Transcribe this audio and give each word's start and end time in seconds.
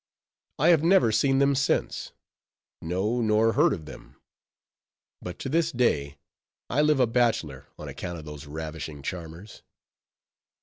I 0.57 0.69
have 0.69 0.81
never 0.83 1.11
seen 1.11 1.37
them 1.37 1.53
since: 1.53 2.11
no, 2.81 3.21
nor 3.21 3.53
heard 3.53 3.71
of 3.71 3.85
them; 3.85 4.15
but 5.21 5.37
to 5.37 5.47
this 5.47 5.71
day 5.71 6.17
I 6.71 6.81
live 6.81 6.99
a 6.99 7.05
bachelor 7.05 7.67
on 7.77 7.87
account 7.87 8.17
of 8.17 8.25
those 8.25 8.47
ravishing 8.47 9.03
charmers. 9.03 9.61